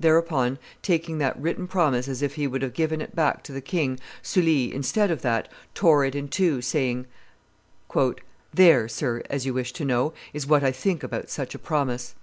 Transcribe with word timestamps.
Thereupon, 0.00 0.58
taking 0.80 1.18
that 1.18 1.38
written 1.38 1.66
promise 1.68 2.08
as 2.08 2.22
if 2.22 2.36
he 2.36 2.46
would 2.46 2.62
have 2.62 2.72
given 2.72 3.02
it 3.02 3.14
back 3.14 3.42
to 3.42 3.52
the 3.52 3.60
king, 3.60 4.00
Sully, 4.22 4.72
instead 4.74 5.10
of 5.10 5.20
that, 5.20 5.52
tore 5.74 6.02
it 6.06 6.14
in 6.14 6.28
two, 6.28 6.62
saying, 6.62 7.04
a 7.94 8.14
"There, 8.54 8.88
sir, 8.88 9.22
as 9.28 9.44
you 9.44 9.52
wish 9.52 9.74
to 9.74 9.84
know, 9.84 10.14
is 10.32 10.46
what 10.46 10.64
I 10.64 10.72
think 10.72 11.02
about 11.02 11.28
such 11.28 11.54
a 11.54 11.58
promise." 11.58 12.14